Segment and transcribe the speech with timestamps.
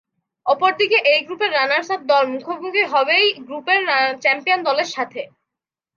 [0.45, 3.81] অপরদিকে এই গ্রুপের রানার্স-আপ দল মুখোমুখি হবে ই গ্রুপের
[4.23, 5.21] চ্যাম্পিয়ন দলের সাথে।